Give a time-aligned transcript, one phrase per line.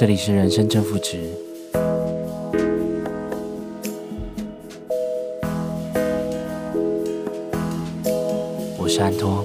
[0.00, 1.18] 这里是人生正负值，
[8.78, 9.44] 我是安托。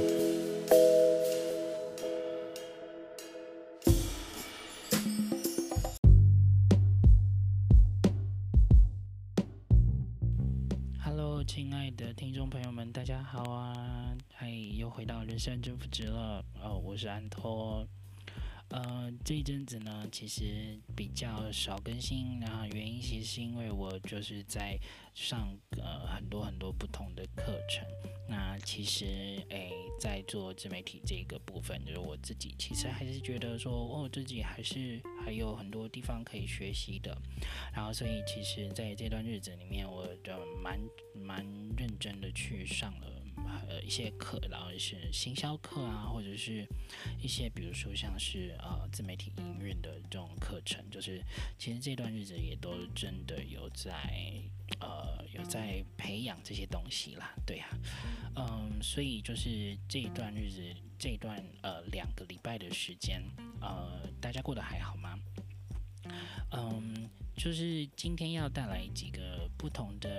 [24.25, 24.77] 是在
[25.13, 27.85] 上呃很多很多不同的课程。
[28.27, 29.05] 那其实
[29.49, 37.15] 诶，在做自媒体这个部分，就是我自己其实还是觉得说，哦，自己还是还有很多地方可以学习的。
[37.71, 40.33] 然后，所以其实在这段日子里面，我就
[40.63, 40.79] 蛮
[41.13, 41.45] 蛮
[41.77, 43.21] 认真的去上了。
[43.67, 46.65] 呃，一些课，然后是行销课啊，或者是
[47.21, 51.21] 一些比如说像是呃自媒体营运的这种课程，就是
[51.57, 53.91] 其实这段日子也都真的有在
[54.79, 57.67] 呃有在培养这些东西啦，对呀、
[58.35, 60.61] 嗯，所以就是这一段日子，
[60.97, 63.23] 这一段呃两个礼拜的时间，
[63.61, 65.19] 呃，大家过得还好吗？
[66.51, 70.09] 嗯，就是今天要带来几个不同的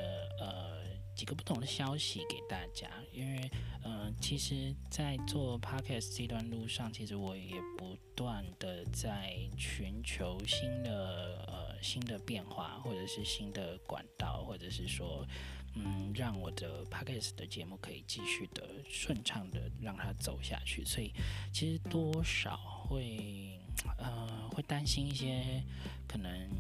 [0.40, 0.86] 呃。
[1.17, 3.50] 几个不同的消息给大家，因为，
[3.84, 15.27] 嗯、呃，其实，在做 podcast 这段路上，其实我也不断的在寻求新的呃新的变化，或者是新的管道，或者是说，
[15.75, 20.84] 嗯，让我的 podcast 的节目可以继续的顺畅的让它走下去。
[20.84, 21.11] 所以，
[21.51, 23.58] 其实多少会
[23.97, 25.62] 呃会担心一些
[26.06, 26.51] 可能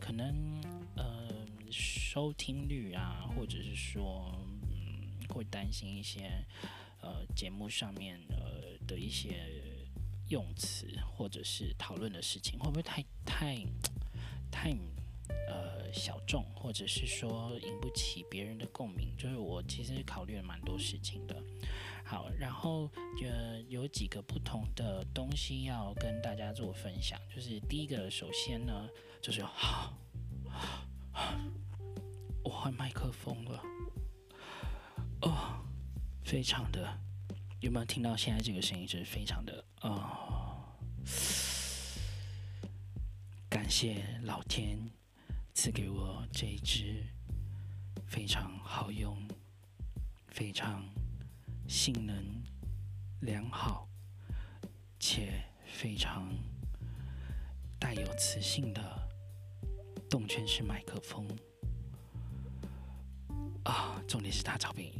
[0.00, 0.34] 可能
[0.96, 1.32] 呃。
[1.74, 4.32] 收听率啊，或者是说，
[4.70, 6.30] 嗯，会担心一些，
[7.00, 9.44] 呃，节目上面呃的一些
[10.28, 10.86] 用词，
[11.16, 13.66] 或者是讨论的事情，会不会太太
[14.52, 14.70] 太
[15.48, 19.12] 呃小众，或者是说引不起别人的共鸣？
[19.18, 21.42] 就是我其实考虑了蛮多事情的。
[22.04, 22.88] 好，然后
[23.20, 28.88] 呃有几个不同的东西要跟大家做分享，就是第一个，首先呢，
[29.20, 29.98] 就是好。
[32.44, 33.62] 我换麦克风了，
[35.22, 35.64] 哦，
[36.22, 37.00] 非常的，
[37.60, 38.86] 有没有听到现在这个声音？
[38.86, 40.76] 就是非常的，哦，
[43.48, 44.78] 感谢老天
[45.54, 47.02] 赐给我这一支
[48.06, 49.26] 非常好用、
[50.28, 50.86] 非常
[51.66, 52.44] 性能
[53.22, 53.88] 良好
[55.00, 56.28] 且非常
[57.78, 59.08] 带有磁性的
[60.10, 61.26] 动圈式麦克风。
[63.64, 64.92] 啊、重点是他照片，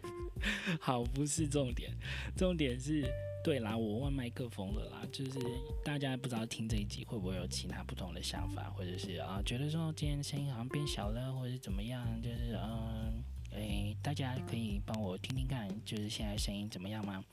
[0.78, 1.90] 好，不是重点，
[2.36, 3.10] 重点是，
[3.42, 5.38] 对啦，我换麦克风了啦，就是
[5.82, 17.24] 大家不知道听这一集会不会有其他不同的想法，或者是啊，觉得说今天声音好像变小了，或者是怎么样，就是嗯，诶，大家可以帮我听听看，就是现在声音怎么样吗？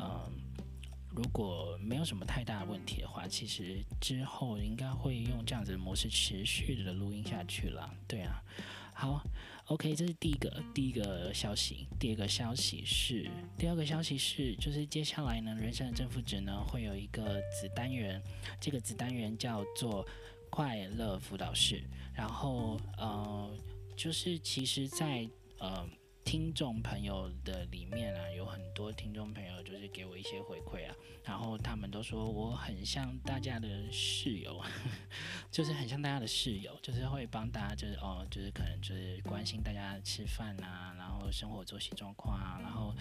[0.00, 0.28] 嗯，
[1.14, 8.42] 如果没有什么太大的问题的话，其实之后应该会用这样子的模式持续的录音下去了，对啊，
[8.92, 9.22] 好。
[9.66, 11.88] OK，这是第一个第一个消息。
[11.98, 13.28] 第二个消息是，
[13.58, 18.22] 第二个消息是，就是接下来呢，人生的正负值呢会有一个子单元，
[18.60, 20.06] 这个子单元叫做
[20.50, 21.82] 快乐辅导室。
[22.14, 23.50] 然后呃，
[23.96, 25.28] 就是其实在
[25.58, 25.88] 呃。
[26.26, 34.60] 听众朋友的里面啊，有很多听众朋友就是给我一些回馈啊，然后他们都说我很像大家的室友，
[35.52, 42.92] 就是很像大家的室友，就是会帮大家，就是哦，就是可能就是关心大家吃饭啊，然后生活作息状况啊，然后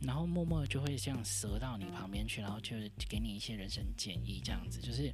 [0.00, 2.76] 然后默默就会这样折到你旁边去，然后就
[3.08, 5.08] 给你一些人生建议，这样子就是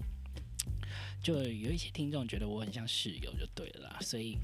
[1.22, 4.38] 就有一些听众觉得我很像室友就对了，所以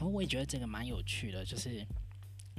[0.00, 1.86] 我也觉得这个蛮有趣的，就是。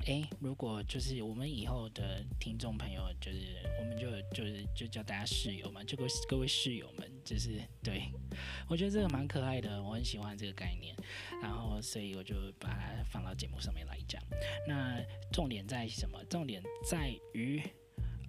[0.06, 3.40] 诶，如果就是我们以后的听众朋友，就是
[3.80, 8.04] 我们就就是就叫大家室友嘛，这个各位室友们，就是对，
[8.68, 10.96] 我觉得这个蛮可爱的，我很喜欢这个概念，
[11.42, 14.22] 然后所以我就把它放到节目上面来讲。
[14.68, 15.00] 那
[15.32, 16.24] 重点在什么？
[16.26, 17.62] 重点在于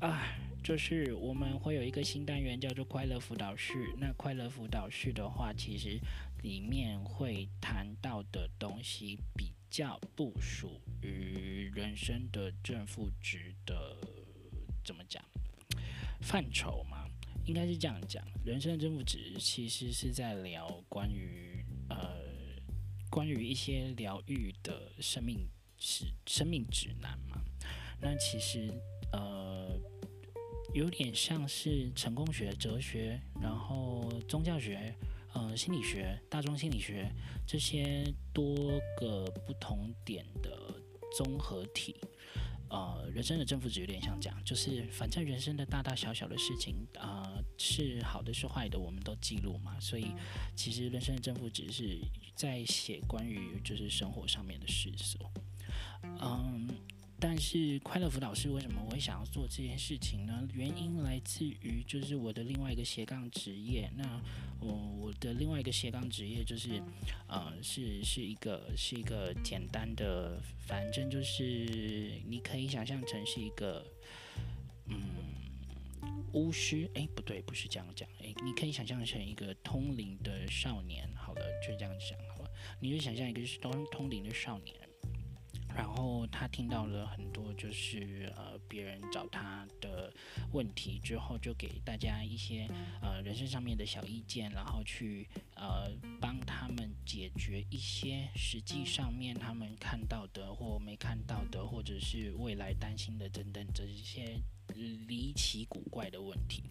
[0.00, 3.72] 啊，就是我们会有一个新单元叫做快乐辅导室。
[3.96, 5.99] 那快乐辅导室的话，其实
[6.43, 9.52] 里面会谈到的东西比。
[9.70, 13.96] 较不属于人生的正负值的
[14.84, 15.25] 怎么讲
[16.20, 17.06] 范畴嘛？
[17.46, 22.17] 应该是这样讲，人生的正负值其实是在聊关于呃
[23.08, 27.43] 关于一些疗愈的生命是生命指南嘛。
[28.00, 28.72] 那其实
[29.12, 29.78] 呃
[30.75, 34.94] 有点像是成功学、哲学，然后宗教学、
[35.32, 37.11] 呃心理学、大众心理学
[37.47, 40.75] 这些多个不同点的
[41.17, 41.97] 综合体。
[42.69, 49.77] 呃，人生的正负值有点像这样，就是反正人生的大大小小的事情，啊、呃，是好的是坏的，我们都记录嘛。
[49.81, 50.12] 所以
[50.55, 51.99] 其实人生的正负值是
[52.37, 55.21] 在写关于就是生活上面的事情。
[56.21, 56.69] 嗯。
[57.20, 60.49] 但是快乐辅导室为什么我会想要做这件事情呢？
[60.55, 63.90] 原因来自于就是我的另外一个斜杠职业。
[63.94, 64.20] 那
[64.58, 66.82] 我我的另外一个斜杠职业就是，
[67.28, 73.87] 呃，是是一个是一个简单的，反正就是你可以想象成是一个，
[74.87, 74.99] 嗯，
[76.32, 76.90] 巫师。
[76.94, 78.08] 诶，不对，不是这样讲。
[78.20, 81.06] 诶，你可以想象成一个通灵的少年。
[81.14, 82.50] 好了，就这样讲好了。
[82.81, 84.75] 你就想象一个是通通灵的少年。
[85.75, 90.12] 然后他听到了很多，就是呃别人找他的
[90.52, 92.69] 问题之后，就给大家一些
[93.00, 95.90] 呃人生上面的小意见，然后去呃
[96.20, 104.40] 帮他们解决一些实际上面他们看到的或没看到的，或者是未来担心的等等这些
[104.75, 106.64] 离奇古怪的问题。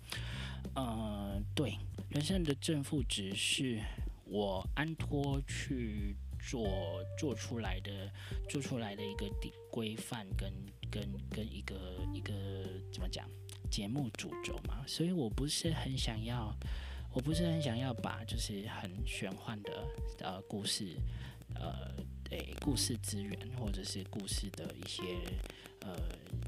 [0.76, 1.78] 呃，对，
[2.10, 3.82] 人生的正负值是
[4.26, 6.16] 我安托去。
[6.40, 8.12] 做做出来的，
[8.50, 9.30] 做出来的一个
[9.70, 10.52] 规范跟
[10.90, 11.76] 跟跟一个
[12.14, 12.34] 一个
[12.92, 13.30] 怎么讲
[13.70, 16.56] 节目主轴嘛，所以我不是很想要，
[17.14, 19.86] 我不是很想要把就是很玄幻的
[20.20, 20.96] 呃故事，
[21.56, 21.94] 呃
[22.32, 25.04] 诶故事资源或者是故事的一些
[25.82, 25.96] 呃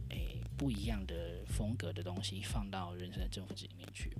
[0.09, 4.11] 诶不一样的风格的东西放到人生的政府里面去，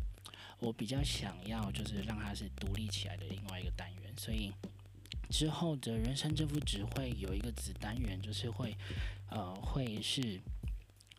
[0.59, 4.51] 我比较想要就是让它是独立起来的另外一个单元，所以。
[5.31, 8.75] 之后的人生正负值会有一个子单元，就是会，
[9.29, 10.39] 呃，会是，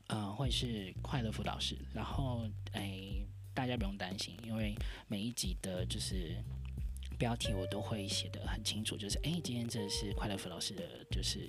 [0.09, 1.77] 呃，会是快乐辅导室。
[1.95, 3.25] 然后，哎，
[3.55, 4.75] 大家不用担心，因为
[5.09, 6.37] 每一集的就是
[7.19, 11.49] 标题我都会写得很清楚，就是哎，今天这是快乐辅导室的，就是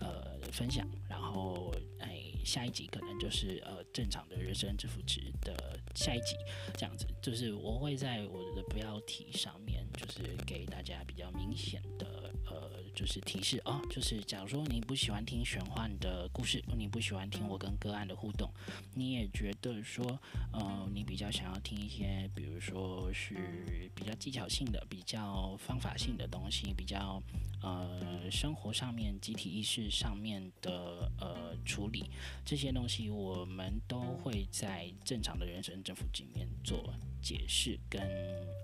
[0.00, 0.84] 呃分享。
[1.08, 6.34] 然后，哎，下一集可能就是呃正常的人生正负值的下一集，
[6.74, 9.71] 这样子，就是我会在我的标题上面。
[9.96, 18.50] 就是给大家比较明显的呃，就是提示哦，就是假如说你不喜欢听玄幻的故事，你不喜欢听我跟个案的互动，
[18.94, 20.04] 你也觉得说
[20.52, 27.22] 呃，你比较想要听一些，比如说是比较技巧性的、比较方法性的东西，比较
[27.62, 32.10] 呃生活上面、集体意识上面的呃处理
[32.44, 36.92] 这些东西，我们都会在正常的人生政府里面做
[37.22, 38.02] 解释跟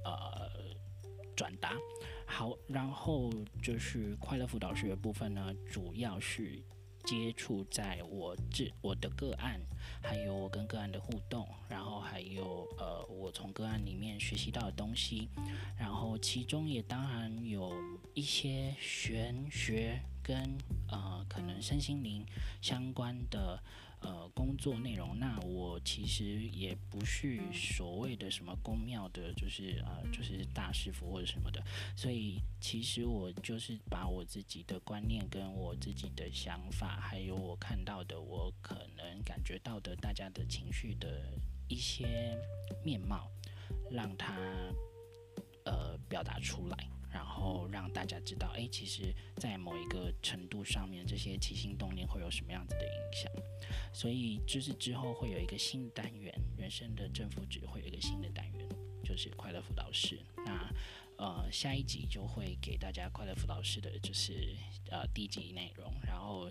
[0.05, 0.69] 呃。
[1.39, 1.77] 转达
[2.27, 3.33] 好，然后
[3.63, 6.61] 就是快乐辅导室的部分呢，主要是
[7.05, 9.61] 接触在我这我的个案，
[10.03, 15.29] 还有我跟个案的互动，然后还有呃我从个案里面学习到的东西，
[15.79, 17.73] 然后其中也当然有
[18.15, 20.37] 一些玄学跟
[20.91, 22.27] 呃可能身心灵
[22.61, 23.63] 相关的。
[24.01, 31.61] 呃，工作内容，那我其实也不是所谓的什么公庙的，就是呃，就是大师傅或者什么的，
[31.97, 41.33] 所以其实我就是把我自己的观念跟我自己的想法，还有我看到的，我可能感觉到的大家的情绪的
[41.69, 42.39] 一些
[42.85, 43.29] 面貌，
[43.91, 44.37] 让它
[45.65, 46.89] 呃表达出来。
[47.11, 53.33] 然后让大家知道，哎，其实，在某一个程度上面，这些起心动念会有什么样子的影响。
[53.93, 58.69] 所以，就是之后会有一个新的单元，人生的正负值会有一个新的单元，
[59.03, 60.21] 就是快乐辅导室。
[60.45, 60.71] 那
[61.17, 64.55] 呃，下一集就会给大家快乐辅导室的，就是
[64.91, 65.93] 呃第一集内容。
[66.07, 66.51] 然后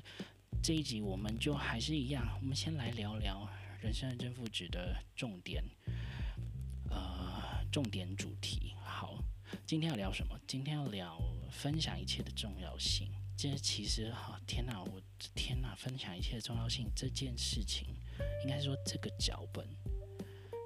[0.61, 3.47] 这一集我们就还是一样，我们先来聊聊
[3.79, 5.63] 人生的正负值的重点，
[6.89, 8.73] 呃，重点主题。
[8.83, 9.17] 好。
[9.65, 10.39] 今天要聊什么？
[10.47, 11.19] 今天要聊
[11.51, 13.11] 分享一切的重要性。
[13.37, 15.01] 这其实哈，天哪，我
[15.35, 17.87] 天哪，分享一切的重要性这件事情，
[18.43, 19.67] 应该说这个脚本，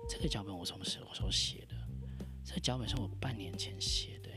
[0.07, 1.75] 这个脚本我什么时候写的？
[2.45, 4.29] 这个脚本是我半年前写的，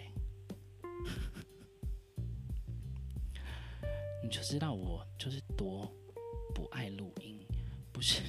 [4.22, 5.90] 你就知道我就是多
[6.54, 7.40] 不爱录音，
[7.92, 8.20] 不是，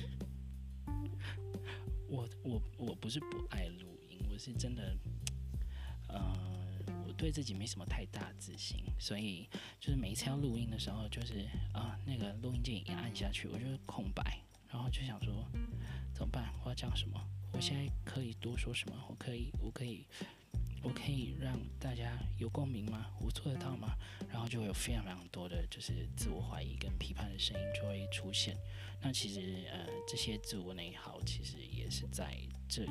[2.07, 4.95] 我我我不是不爱录音，我是真的。
[6.15, 9.47] 呃，我对自己没什么太大自信，所以
[9.79, 15.45] 就是每一次要录音的时候，就是啊、那个录音键一按下去，我就是空白，然后就想说
[16.13, 16.53] 怎么办？
[16.63, 17.19] 我要讲什么？
[17.51, 18.95] 我现在可以多说什么？
[19.09, 20.05] 我可以，我可以，
[20.83, 23.07] 我可以让大家有共鸣吗？
[23.21, 23.95] 我做得到吗？
[24.29, 28.57] 然后就会有非常非常多的就是自我怀疑跟批判的声音就会出现。
[29.01, 32.35] 那其实呃这些自我内耗其实也是在
[32.67, 32.85] 这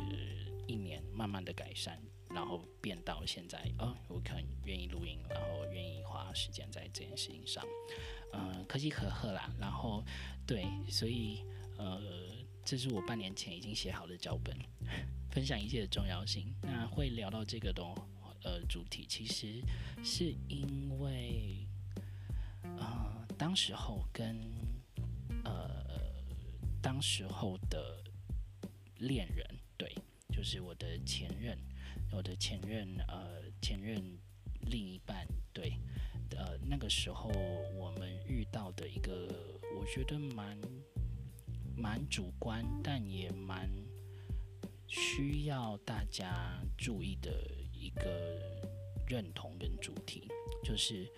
[0.66, 2.00] 一年慢慢的改善，
[2.34, 7.64] 然后变到现在哦，我可能愿意录音，然后愿意花时间在这件事情上，
[8.32, 9.50] 呃可喜可贺啦。
[9.58, 10.04] 然后
[10.46, 11.44] 对，所以
[11.78, 12.02] 呃
[12.64, 14.56] 这是我半年前已经写好的脚本。
[15.30, 16.54] 分享一切的重要性。
[16.62, 17.92] 那会聊到这个东
[18.44, 19.60] 呃主题，其实
[20.04, 21.66] 是因为
[22.62, 24.40] 呃当时候跟
[25.42, 25.84] 呃
[26.80, 28.00] 当时候的
[28.98, 29.44] 恋人，
[29.76, 29.92] 对，
[30.30, 31.58] 就是我的前任，
[32.14, 34.02] 我的前任呃前任
[34.62, 35.72] 另一半，对，
[36.36, 37.30] 呃那个时候
[37.76, 39.28] 我们遇到的一个
[39.78, 40.58] 我觉得蛮
[41.76, 43.68] 蛮主观，但也蛮。
[44.86, 47.32] 需要大家注意的
[47.72, 48.38] 一个
[49.08, 50.28] 认同跟主题，
[50.62, 51.10] 就是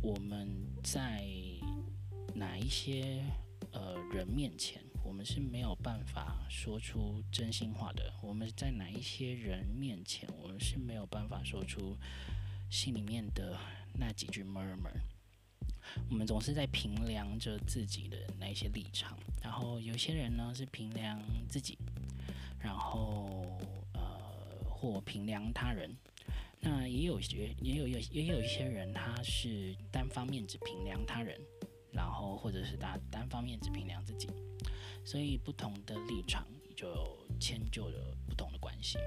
[0.00, 0.48] 我们
[0.84, 1.24] 在
[2.34, 3.24] 哪一些
[3.72, 11.96] 呃人面前，我们是没有办法说出真心话的；我们在哪一些人面前，我们是没有办法说出
[12.70, 13.56] 心里面的
[13.94, 14.90] 那几句 murmur。
[16.10, 21.78] 我们总是在评量着自己的那些立场，然后有些人呢是评量自己。
[22.58, 23.60] 然后，
[23.92, 25.94] 呃，或评量他人，
[26.58, 31.40] 那也有些，也有有也有一些人，他是单方面只评量他人，
[31.92, 34.28] 然后或者是他单方面只评量自己，
[35.06, 39.04] 所以不同的立场就迁就了不同的关系嘛。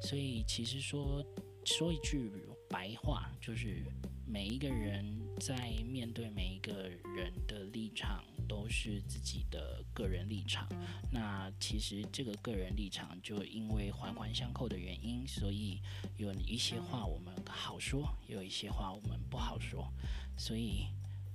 [0.00, 1.24] 所以其实说
[1.64, 2.30] 说一句
[2.70, 3.82] 白话，就是
[4.24, 8.22] 每一个人在面对每一个人的立场。
[8.48, 10.66] 都是自己的个人立场，
[11.12, 15.82] 那其实这个个人立场就因为环环相扣的原因，所以
[16.16, 19.92] 有一些话我们好说，有一些话我们不好说，
[20.38, 20.86] 所以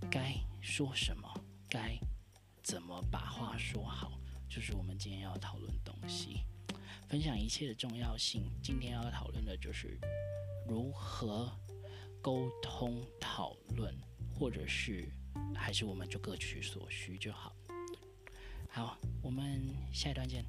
[0.09, 1.31] 该说什么，
[1.69, 1.99] 该
[2.63, 6.45] 怎么把话说好，就是我们今天要讨论东西。
[7.07, 9.99] 分享一切的重要性，今天要讨论的就是
[10.67, 11.51] 如何
[12.21, 13.93] 沟通讨论，
[14.33, 15.11] 或者是。
[15.55, 17.55] 还是我们就各取所需就好。
[18.69, 20.45] 好，我们下一段见。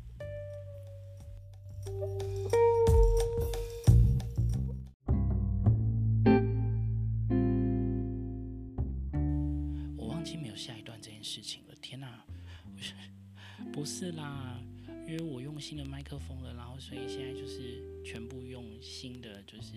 [13.74, 14.56] 不是啦，
[15.04, 19.72] 因为我用新的麦克风了，然后所以现在就是全部用新的就是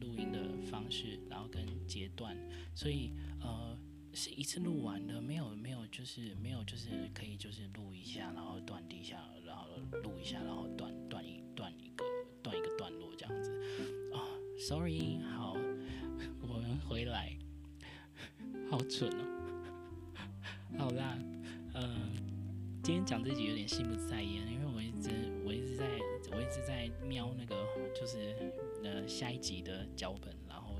[0.00, 0.40] 录音的
[0.70, 2.34] 方式，然后跟截断，
[2.74, 3.78] 所以呃。
[4.14, 9.16] 是一次录完的，没有没有，就是没有，就是可以就是录一下，然后断一下，
[9.46, 9.66] 然后
[10.02, 12.04] 录一下，然后断断一断一个
[12.42, 13.50] 断一个段落这样子。
[14.12, 14.20] 啊、
[14.58, 15.56] ，sorry，好，
[16.46, 17.34] 我们回来，
[18.68, 19.24] 好蠢哦。
[20.76, 21.18] 好啦，
[22.82, 25.08] 今天讲这集有点心不在焉，因为我一直
[25.44, 25.86] 我一直在
[26.32, 28.34] 我一直在瞄那个就是
[28.82, 30.74] 呃下一集的脚本，然后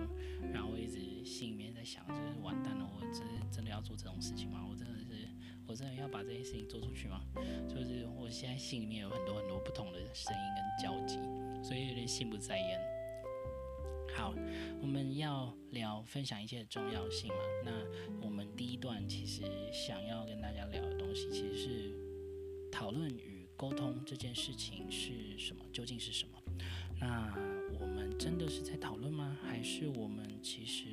[0.52, 2.90] 然后我一直心里面在想，就是完蛋了。
[2.92, 4.66] 我真真的要做这种事情吗？
[4.68, 5.28] 我真的是，
[5.64, 7.20] 我真的要把这件事情做出去吗？
[7.68, 11.20] 就是我现在心里面有很多很多不同的声音跟交集，
[11.62, 12.91] 所以有点心不在焉。
[14.14, 14.34] 好，
[14.80, 17.34] 我们要聊分享一切的重要性嘛。
[17.64, 17.72] 那
[18.20, 19.42] 我们第一段其实
[19.72, 26.42] 想要跟大家聊的东西，其实是讨论与沟通这件事情是什么，究竟是什么？
[27.00, 27.34] 那
[27.80, 29.36] 我们真的是在讨论吗？
[29.42, 30.86] 还是我们其实？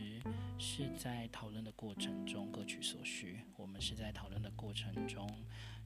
[0.61, 5.25] 是在讨论的过程中各取所需，我们是在讨论的过程中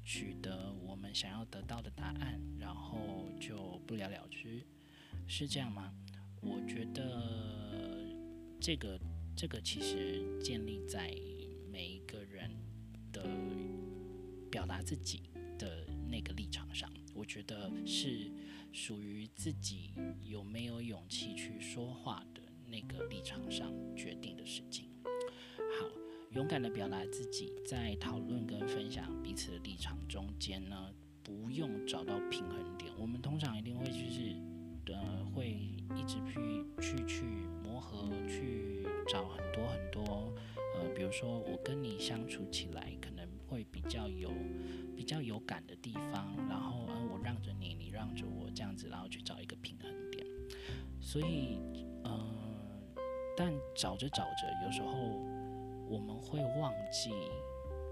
[0.04, 4.66] 取得我们想要得到的答案，然后就不了了之，
[5.28, 5.94] 是这样吗？
[6.44, 8.14] 我觉得
[8.60, 9.00] 这个
[9.36, 11.14] 这个其实建立在
[11.72, 12.52] 每一个人
[13.12, 13.26] 的
[14.52, 15.24] 表达自己
[15.58, 18.30] 的那个立场上，我觉得是
[18.72, 19.92] 属于自己
[20.24, 22.42] 有没有勇气去说话的。
[22.66, 24.90] 那个立场上决定的事情。
[25.04, 25.88] 好，
[26.32, 32.92] 勇敢的表达自己，在讨论跟分享彼此的立场中间呢，不用找到平衡点。
[32.98, 34.36] 我们通常一定会就是，
[34.88, 37.26] 呃，会一直去去去
[37.64, 40.34] 磨合，去找很多很多，
[40.76, 44.32] 呃，比如说我跟你相处起来可能会比较有
[44.96, 50.26] 比较有感的地方，然后呃，我让着你，你让着我，这样子，然后去找一个平衡点。
[51.00, 51.58] 所以，
[52.04, 52.40] 呃。
[53.36, 54.92] 但找着找着，有时候
[55.90, 57.10] 我们会忘记，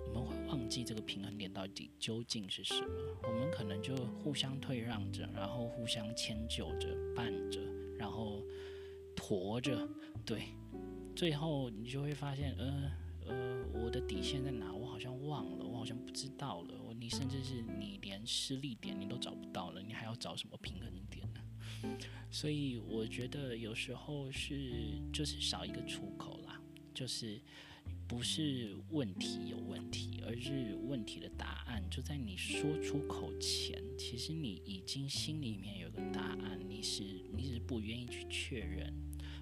[0.06, 2.88] 我们会忘记这个平衡点到底究竟是什么。
[3.24, 7.60] 我们可能就互相退让着，然后互相迁就着、绊着，
[8.02, 8.44] 然后
[9.16, 9.88] 驮着，
[10.26, 10.56] 对，
[11.16, 12.92] 最后你就会发现，呃
[13.28, 14.74] 呃，我的底线在哪？
[14.74, 16.82] 我好像忘了，我好像不知道了。
[16.82, 21.40] 我你甚至是你连失力点你都找不到了，你还要找什么平衡点呢？
[22.32, 26.60] 所以我觉得有时候是就是少一个出口啦，
[26.96, 27.40] 就是。
[28.12, 37.04] 不是问题有问题，而是问题的答案就在你说出口前，其实你已经心里面有个答案，你是
[37.34, 38.94] 你只是不愿意去确认，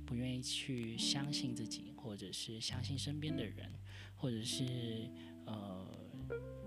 [0.06, 3.74] 不愿意去相信自己，或者是相信身边的人，
[4.16, 5.10] 或者是
[5.48, 5.88] 呃，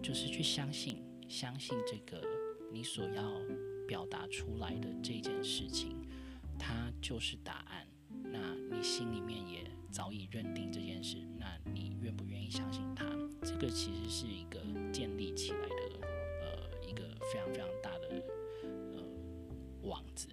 [0.02, 0.96] 就是去相信
[1.28, 2.20] 相信这个
[2.72, 3.40] 你所要
[3.86, 5.96] 表达出来的这件事情，
[6.58, 7.86] 它就是答案。
[8.24, 11.58] 那你心里面也早已认定这件事，那
[12.02, 13.06] 愿不愿意相信他？
[13.42, 14.60] 这个其实是一个
[14.92, 16.06] 建立起来的，
[16.42, 18.22] 呃，一个非常非常大的
[18.66, 19.02] 呃
[19.82, 20.28] 网子。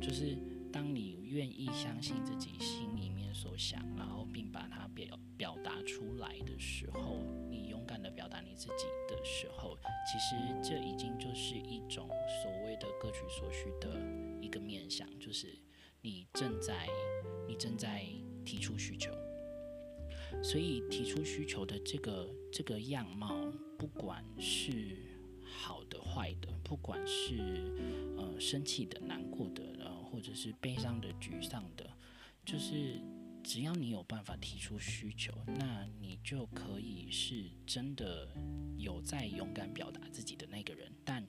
[0.00, 0.36] 就是
[0.72, 7.18] 当你愿意相信自己心里面所想，然后并把它表表达出来的时候，
[7.50, 9.76] 你勇敢地表达你自己的时候，
[10.10, 12.08] 其实这已经就是一种
[12.42, 14.00] 所谓的各取所需的
[14.40, 15.58] 一个面向，就是
[16.00, 16.88] 你正在
[17.48, 18.04] 你正在。
[18.42, 19.12] 提出需求，
[20.42, 24.96] 所以提出需求的这个这个样貌，不管是
[25.42, 27.38] 好的坏的，不管是
[28.16, 31.88] 呃生气的、难过的，呃或者是悲伤的、沮丧的，
[32.44, 33.00] 就是
[33.42, 38.28] 只要你有办法提出需求，那你就可以是真的
[38.76, 40.92] 有在勇敢表达自己的那个人。
[41.04, 41.26] 但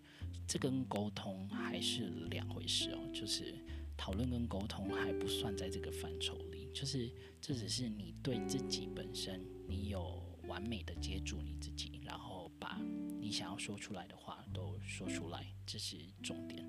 [0.47, 3.55] 这跟沟通还是两回事哦，就是。
[3.97, 7.11] 讨论跟沟通还不算在这个范畴里，就是
[7.41, 12.79] 这只是你对自己本身，你有完美的接住你自己，然后把
[13.19, 16.65] 你想要说出来的话都说出来，这是重点。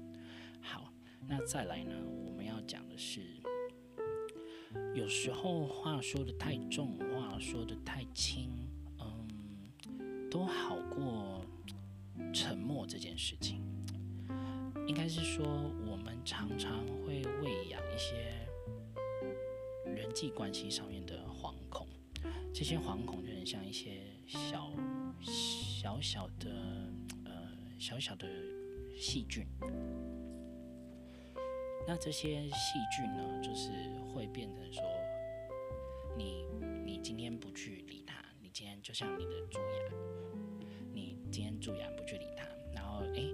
[0.60, 0.92] 好，
[1.28, 1.92] 那再来呢？
[2.26, 3.20] 我们要讲的是，
[4.94, 8.50] 有时候话说得太重，话说得太轻，
[8.98, 11.44] 嗯，都好过
[12.32, 13.62] 沉默这件事情。
[14.86, 15.46] 应该是说，
[15.86, 18.46] 我们常常会喂养一些
[20.02, 21.86] 人际关系上面的惶恐，
[22.52, 24.72] 这些惶恐就很像一些小
[25.20, 26.50] 小小的
[27.24, 27.30] 呃
[27.78, 28.26] 小小的
[28.98, 29.46] 细菌。
[31.86, 33.70] 那这些细菌呢，就是
[34.12, 34.82] 会变成说，
[36.18, 36.44] 你
[36.84, 39.96] 你今天不去理它，你今天就像你的蛀牙，
[40.92, 43.32] 你今天蛀牙不去理它，然后诶。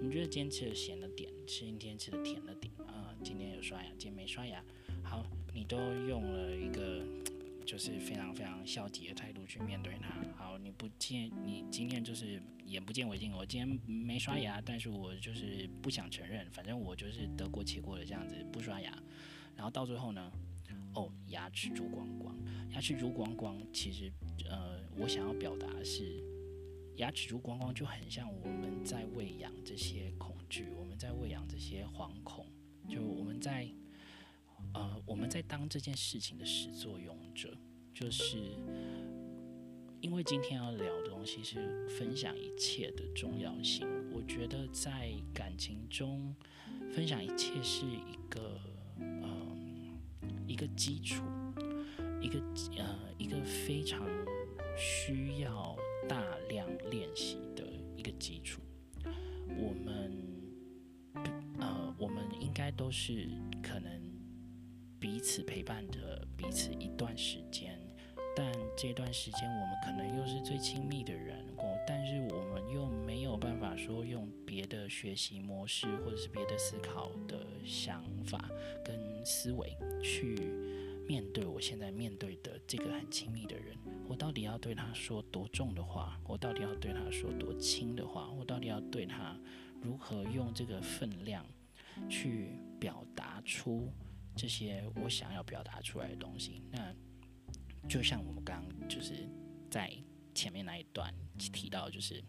[0.00, 3.14] 你觉得今天吃的咸了点，吃今天吃的甜了点啊？
[3.22, 4.64] 今天有刷牙，今天没刷牙。
[5.02, 5.24] 好，
[5.58, 7.04] 你都用了一个
[7.66, 10.14] 就是非常非常消极的态度去面对它。
[10.36, 13.32] 好，你不见你今天就是眼不见为净。
[13.32, 18.96] 我今天没刷牙，但是我就是不想承认，反正我就是得过且过的这样子不刷牙。
[19.56, 20.30] 然后到最后呢，
[20.94, 22.38] 哦，牙齿蛀光光，
[22.70, 23.60] 牙齿蛀光光。
[23.72, 24.12] 其实
[24.48, 26.22] 呃，我想要表达是。
[26.98, 32.46] 牙齿蛀光光就很像我们在喂养这些恐惧，我们在喂养这些惶恐，
[32.88, 33.68] 就我们在
[34.78, 37.52] 呃我们在当这件事情的始作俑者，
[37.92, 38.36] 就是
[40.00, 43.88] 因为今天要聊的东西是分享一切的重要性。
[44.12, 46.32] 我觉得在感情中
[46.92, 48.60] 分享一切是一个
[49.00, 49.28] 呃
[50.46, 51.24] 一个基础，
[52.20, 52.38] 一个
[52.76, 54.06] 呃一个非常
[54.76, 55.76] 需要。
[56.08, 57.62] 大量练习的
[57.94, 58.62] 一个基础，
[59.58, 60.10] 我们
[61.60, 63.28] 呃，我们应该都是
[63.62, 63.97] 可能
[65.00, 67.78] 彼此陪伴着彼此一段时间，
[68.36, 78.50] 但这段时间我们可能又是最亲密的人，我但是我们又没有办法说用别的学习模式或者是别的思考的想法
[78.84, 80.36] 跟思维去。
[81.06, 83.74] 面对我现在面对的这个很亲密的人，
[84.06, 86.20] 我到底要对他说多重的话？
[86.24, 88.30] 我到底要对他说多轻的话？
[88.32, 89.34] 我到底要对他
[89.80, 91.46] 如何用这个分量
[92.10, 93.90] 去表达出
[94.38, 96.62] 这些我想要表达出来的东西？
[96.70, 96.94] 那
[97.88, 99.28] 就像我们刚刚就是
[99.68, 99.92] 在
[100.34, 102.22] 前面那一段提到，就是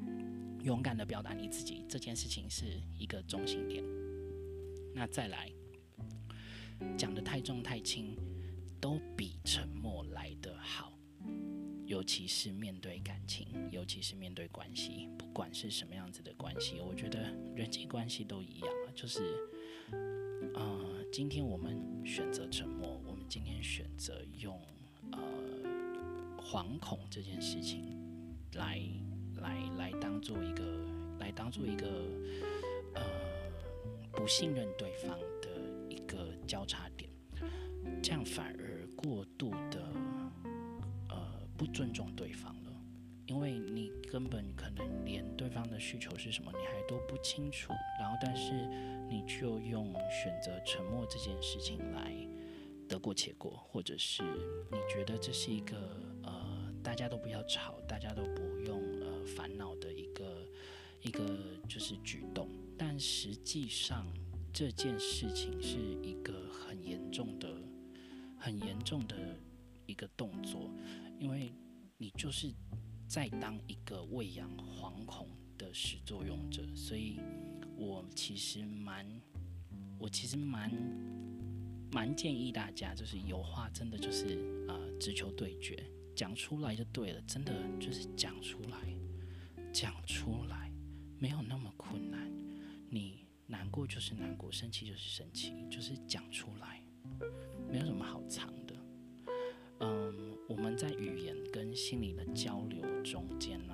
[0.63, 3.83] 勇敢的表达你自己这件事情是一个中心点。
[4.95, 5.51] 那再来
[6.97, 8.17] 讲得太重太轻。
[8.81, 10.97] 都比沉默来得好，
[11.85, 18.87] 尤其是面对感情，尤其是面对关系，不管是什么样子的关系，我觉得人际关系都一样啊。
[18.95, 19.35] 就是，
[20.55, 24.61] 呃，今天我们选择沉默，我们今天选择用
[25.11, 25.19] 呃
[26.39, 27.97] 惶恐这件事情
[28.53, 28.79] 来
[29.37, 30.63] 来来当做一个，
[31.19, 31.87] 来当做一个
[32.93, 33.01] 呃
[34.11, 35.49] 不信任对方的
[35.89, 37.09] 一个交叉点。
[38.03, 39.91] 这样反而过度的
[41.09, 42.68] 呃不尊重对方了，
[43.29, 48.51] 因为你根本可能连对方的需求是什么你还都不清楚，然后但是
[49.07, 52.11] 你就用选择沉默这件事情来
[52.87, 54.23] 得过且过，或者是
[54.71, 55.77] 你觉得这是一个
[56.23, 60.47] 呃大家都不要吵，大家都不用呃烦恼的一个
[61.03, 61.23] 一个
[61.67, 64.05] 就是举动，但实际上。
[64.51, 67.47] 这件事情是一个很严重的、
[68.35, 69.15] 很严重的
[69.85, 70.71] 一个动作，
[71.19, 71.53] 因为
[71.97, 72.51] 你就是
[73.09, 77.19] 再当一个喂养惶恐的始作俑者，所以
[77.75, 79.03] 我其实蛮，
[79.97, 80.71] 我其实蛮
[81.91, 85.83] 蛮建议大家，就是有话真的就是、呃，直球对决，
[86.15, 88.77] 讲出来就对了，真的就是讲出来，
[89.73, 90.71] 讲出来
[91.17, 92.31] 没有那么困难，
[92.89, 93.25] 你。
[93.51, 96.83] 难过就是难过，生气就是生气，就是讲出来，
[97.67, 98.75] 没有什么好藏的。
[99.79, 102.58] 嗯，我们在语言跟心理的交
[103.03, 103.73] 中间呢、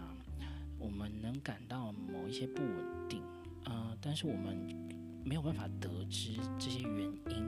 [0.78, 3.22] 我们能感到某一些不稳定，
[3.66, 4.58] 呃，但是我们
[5.24, 7.46] 没有办法得知这些原因，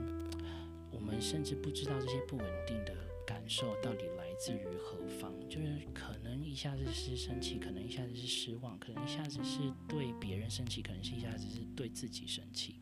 [0.90, 2.92] 我们甚至不知道这些不稳定的
[3.26, 12.76] 感受到底来自于何方，就是可能一下子是生气，可能一下子是失望，可能一下子是对别人生气，可能是一下子是对自己生气。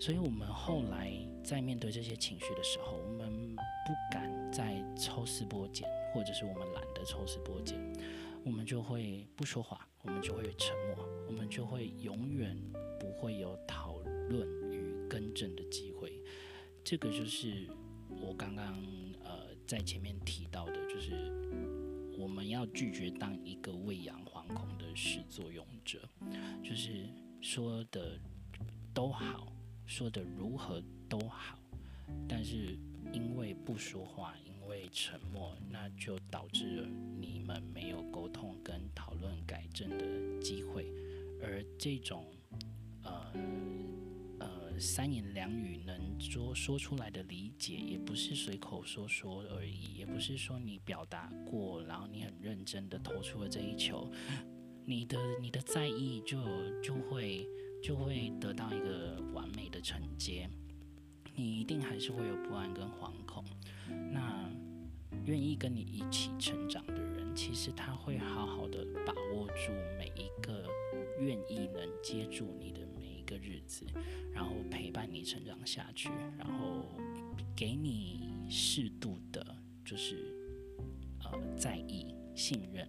[0.00, 1.12] 所以，我们后来
[1.44, 7.78] 在面对这些情绪的时候，我们不敢再抽丝剥茧，或者是我们懒得抽丝剥茧，
[8.44, 12.56] 我们就会不说话，我们就会沉默，我们就会永远
[12.98, 16.22] 不会有讨论与更正的机会。
[16.84, 17.68] 这个就是
[18.20, 18.74] 我刚刚
[19.24, 19.52] 呃。
[19.64, 21.12] 在前面提到的，就是
[22.18, 26.06] 我们要拒绝当一个喂养惶恐的始作俑者，
[26.62, 27.06] 就是
[27.40, 28.18] 说的
[28.92, 29.50] 都好，
[29.86, 31.58] 说的如何都好，
[32.28, 32.76] 但是
[33.12, 36.86] 因为不说话，因为沉默，那就导致
[37.20, 40.86] 你们没有沟通跟讨论改正的机会，
[41.42, 42.24] 而这种
[43.02, 43.32] 呃
[44.40, 44.62] 呃。
[44.80, 54.10] 三言两语能说说出来的理解，也不是随口说说而已，也不是说你表达过，然后你很认真的投出了这一球，
[54.84, 56.38] 你的你的在意就
[56.80, 57.46] 就会
[57.80, 60.50] 就会得到一个完美的承接，
[61.34, 63.44] 你一定还是会有不安跟惶恐。
[64.12, 64.48] 那
[65.24, 70.68] 愿意跟你一起成长的人，其实他会好好的把握住每一个
[71.20, 72.80] 愿意能接住你的。
[72.98, 73.86] 每一个日子，
[74.32, 76.84] 然后陪伴你成长下去，然后
[77.56, 79.44] 给你适度的，
[79.84, 80.34] 就是
[81.22, 82.86] 呃在意、信任，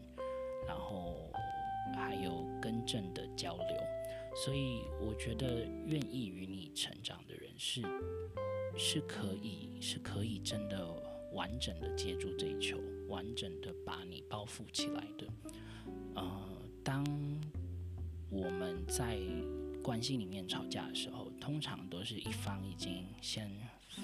[0.68, 1.32] 然后
[1.96, 3.78] 还有更正的交流。
[4.44, 7.82] 所以我觉得，愿意与你成长的是
[8.78, 10.88] 是可以是可以真的
[11.32, 15.28] 完整的接住这一球，完整的把你包覆起来的。
[16.16, 17.04] 呃，当
[18.30, 19.20] 我们在
[19.82, 23.52] 关系里面吵架的时候，通常都是一方已经先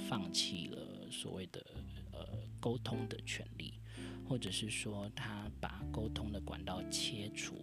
[0.08, 1.66] 放弃了所谓的
[2.12, 2.28] 呃
[2.60, 3.74] 沟通的权利，
[4.28, 7.56] 或者是说他把沟通的管道切除，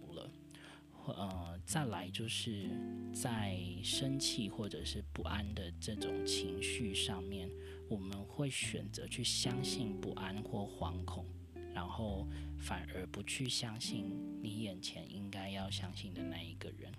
[1.13, 2.69] 呃，再来就是
[3.13, 7.49] 在生气或者是不安的这种情绪上面，
[7.89, 11.25] 我们会选择去相信不安或惶恐，
[11.73, 14.05] 然后反而不去相信
[14.41, 16.91] 你眼前应该要相信的那一个人。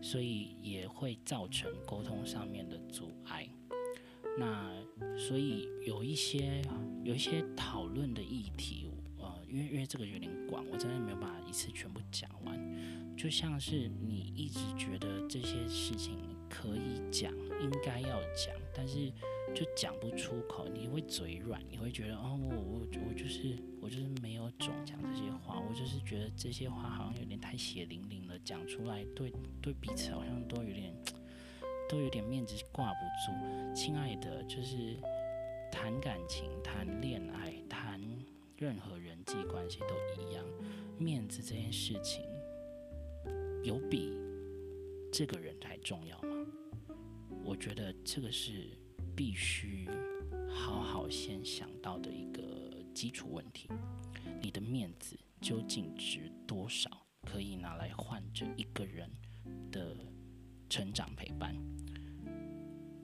[0.00, 3.48] 所以也会造成沟通上面的阻碍。
[4.36, 4.72] 那
[5.16, 6.60] 所以有一些
[7.04, 12.58] 有一些讨论的议题，呃，因为因为这个有点广，我真的没有办法一次全部讲完。
[13.16, 19.12] 就像是你一直觉得这些事情可以讲，应该要讲，但是。
[19.54, 30.94] 就讲不出口，你会嘴软，你会觉得哦，我我我就是我就是没有种讲这些话，我就是觉得这些话好像有点太血淋淋了，讲出来对对彼此好像都有点
[31.86, 33.74] 都有点面子挂不住。
[33.74, 34.96] 亲爱的，就是
[35.70, 38.00] 谈感情、谈恋爱、谈
[38.56, 40.42] 任何人际关系都一样，
[40.96, 42.24] 面子这件事情
[43.64, 44.12] 有比
[45.12, 46.46] 这个人还重要吗？
[47.44, 48.78] 我觉得这个是。
[49.14, 49.86] 必须
[50.48, 53.68] 好好先想到的一个基础问题：
[54.40, 56.90] 你的面子究竟值多少？
[57.20, 59.10] 可以拿来换这一个人
[59.70, 59.94] 的
[60.70, 61.54] 成长陪伴。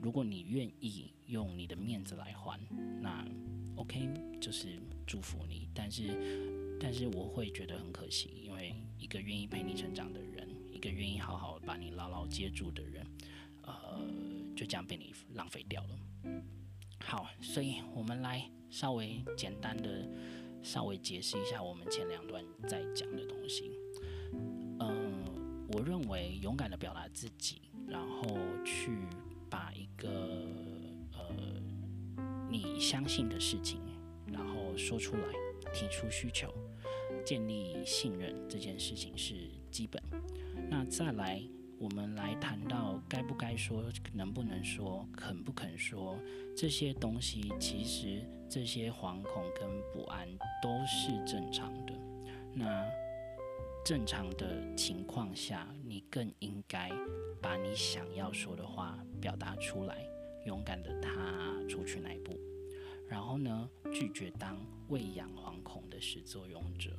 [0.01, 2.59] 如果你愿意用你的面子来换，
[2.99, 3.23] 那
[3.75, 4.09] OK，
[4.41, 5.69] 就是祝福你。
[5.75, 10.28] 但是，但是我会觉得很可惜，因为一个愿意陪你成长的人，
[10.79, 13.05] 一个愿意好好把你牢牢接住的人，
[13.63, 13.99] 呃。
[14.55, 15.97] 就这样被你浪费掉了。
[16.99, 20.05] 好，所以我们来稍微简单的
[20.61, 23.71] 稍微解释一下我们前两段在讲的东西。
[24.81, 25.23] 嗯，
[25.71, 28.91] 我认为勇敢的表达自己，然后去
[29.49, 30.09] 把一个
[31.13, 31.61] 呃
[32.49, 33.79] 你相信的事情，
[34.27, 35.33] 然后说出来，
[35.73, 36.53] 提出需求，
[37.25, 39.35] 建立信任，这件事情是
[39.71, 40.03] 基本。
[40.69, 41.41] 那再来。
[41.81, 46.19] 我们来谈到该不该说，能不能说，肯不肯说
[46.53, 50.27] 这些东西，其实这些惶恐跟不安
[50.61, 51.93] 都是正常的。
[52.53, 52.85] 那
[53.85, 56.91] 正常的情况下，你更应该
[57.41, 60.05] 把你想要说的话表达出来，
[60.45, 61.09] 勇敢的踏
[61.69, 62.37] 出去那一步，
[63.07, 64.57] 然后呢，拒绝当
[64.89, 66.91] 喂养惶恐的始作俑者。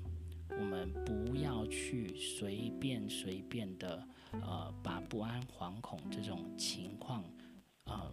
[0.59, 4.07] 我们不要去随便随便的。
[4.33, 7.25] 呃，把不安、惶恐这种情况，
[7.87, 8.13] 呃，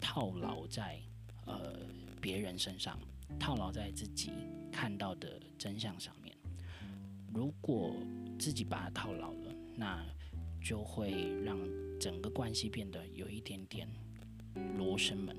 [0.00, 0.98] 套牢在
[1.44, 1.78] 呃
[2.22, 2.98] 别人身上，
[3.38, 4.30] 套牢在自己
[4.72, 6.34] 看到的真相上面。
[7.34, 7.94] 如果
[8.38, 10.02] 自己把它套牢了，那
[10.64, 11.58] 就会让
[12.00, 13.86] 整个关系变得有一点点
[14.78, 15.36] 罗生门。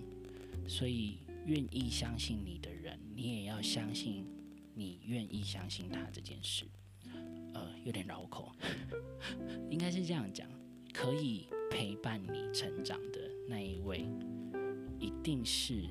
[0.67, 4.23] 所以，愿意相信你的人，你也要相信
[4.73, 6.65] 你愿意相信他这件事。
[7.53, 8.51] 呃，有点绕口，
[9.69, 10.47] 应该是这样讲：
[10.93, 14.05] 可以陪伴你成长的那一位，
[14.99, 15.85] 一定是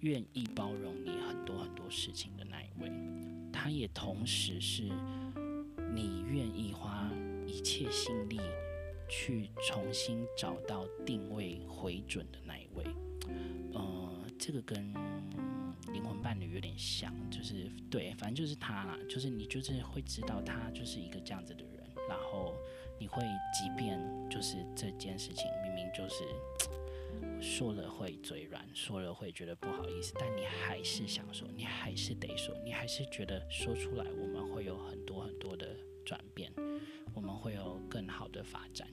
[0.00, 2.90] 愿意包容你很多很多事情的那一位。
[3.52, 4.84] 他也同时是
[5.94, 7.10] 你愿意花
[7.46, 8.40] 一切心力
[9.08, 12.84] 去重新找到定位回准的那一位。
[13.72, 14.92] 呃，这个跟。
[15.92, 22.54] 灵魂伴侣有点像，就是对，反正就是他啦，就是你就是会知道他就是一个这样子的人，然后
[22.98, 23.22] 你会
[23.52, 26.24] 即便就是这件事情明明就是
[27.40, 36.52] 说了会嘴软，说了会觉得不好意思，但你还是想说，你还是得说，你还是觉得说出来我们会有很多很多的转变，
[37.14, 38.88] 我们会有更好的发展。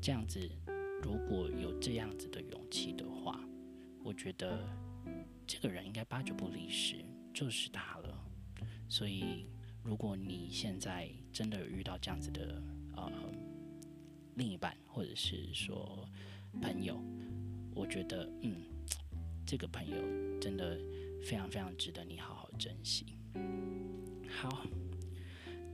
[0.00, 0.40] 这样子，
[1.02, 3.40] 如果有这样子的勇气的话，
[4.02, 4.66] 我觉得。
[5.52, 8.18] 这个人应该八九不离十，就是他了。
[8.88, 9.46] 所以，
[9.82, 12.62] 如果你现在真的遇到这样子的
[12.96, 13.12] 呃
[14.34, 16.08] 另一半，或者是说
[16.62, 16.98] 朋友，
[17.74, 18.62] 我觉得嗯，
[19.44, 19.94] 这个朋友
[20.40, 20.78] 真的
[21.22, 23.18] 非常非常值得你好好珍惜。
[24.26, 24.66] 好，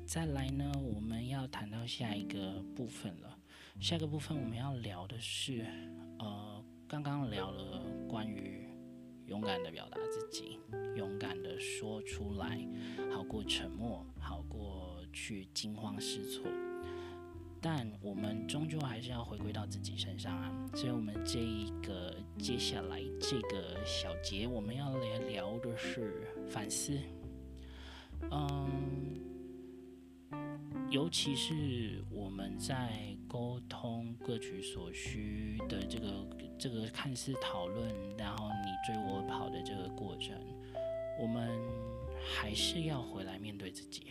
[0.05, 3.39] 再来呢，我们要谈到下一个部分了。
[3.79, 5.65] 下一个部分我们要聊的是，
[6.19, 8.68] 呃，刚刚聊了关于。
[9.29, 10.59] 勇敢的表达自己，
[10.97, 12.67] 勇敢的说出来，
[13.13, 16.51] 好过沉默，好过去惊慌失措。
[17.61, 20.71] 但我们终究还是要回归到自己身上啊！
[20.75, 26.97] 所以，我们这一个接下来这个小节，我们要来聊的是反思。
[28.31, 29.21] 嗯，
[30.89, 36.27] 尤其是我们在沟通各取所需的这个
[36.59, 38.79] 这个看似讨论，然后你。
[38.87, 40.35] 追我跑的这个过程，
[41.21, 41.51] 我们
[42.25, 44.05] 还是要回来面对自己。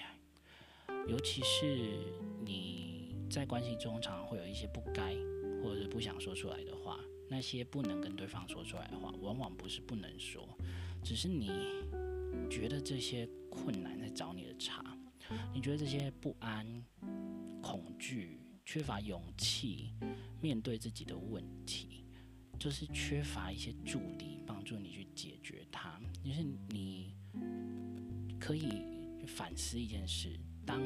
[1.07, 1.97] 尤其是
[2.45, 5.15] 你在关系中，常常会有一些不该
[5.63, 6.99] 或者是不想说出来的话，
[7.29, 10.47] 那些不能跟对方说出来的话，往往不是不能说，
[11.01, 11.49] 只是你
[12.51, 14.83] 觉得这些困难在找你的茬，
[15.53, 16.83] 你觉得这些不安、
[17.63, 19.93] 恐惧、缺乏勇气
[20.41, 22.03] 面对自己的问题。
[22.59, 25.97] 就是缺乏一些助力，帮助你去解决它。
[26.21, 27.15] 就是你
[28.37, 28.83] 可以
[29.25, 30.81] 反思一件事，当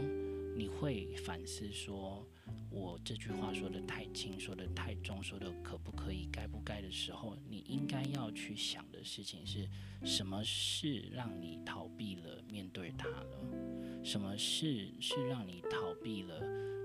[0.56, 2.24] 你会反思说，
[2.70, 9.68] 我这句话说得太轻，说得太重，说得可不可以，该不该的时候，你应该要去想的事情是
[10.04, 14.04] 什么事让你逃避了面对它了？
[14.04, 16.42] 什么事是让你逃避了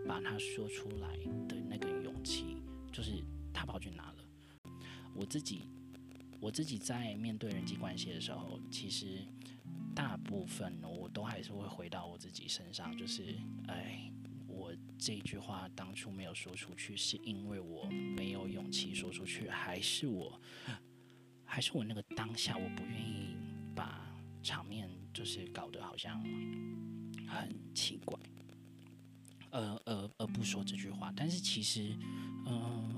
[0.07, 1.17] 把它说出来
[1.49, 2.57] 的那个勇气？
[2.93, 4.25] 就是他跑去拿了？
[5.15, 5.69] 我自己，
[6.41, 9.19] 我自己在面对人际关系的时候，其实
[9.95, 13.35] 大部分我都还是会回到我自己身上，就是，
[13.69, 14.11] 哎，
[14.47, 17.85] 我这句话当初没有说出去，是因为我
[18.17, 20.41] 没有勇气说出去，还是我，
[21.45, 23.37] 还是我那个当下我不愿意
[23.75, 26.23] 把场面就是搞得好像
[27.27, 28.19] 很奇怪，
[29.61, 31.97] 而而而不说这句话，但是其实，
[32.47, 32.95] 嗯。